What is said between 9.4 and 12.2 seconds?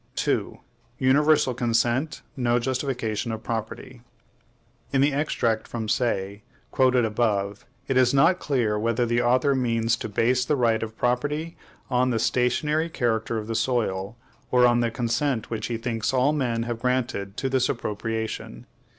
means to base the right of property on the